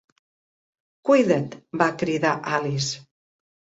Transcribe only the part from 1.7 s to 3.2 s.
va cridar Alice.